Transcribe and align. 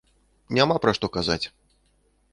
Няма 0.59 0.79
пра 0.85 0.95
што 0.99 1.11
казаць. 1.21 1.41